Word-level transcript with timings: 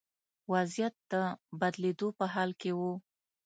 وضعیت 0.51 0.95
د 1.11 1.13
بدلېدو 1.59 2.07
په 2.17 2.25
حال 2.33 2.51
کې 2.61 2.71
و. 2.77 2.79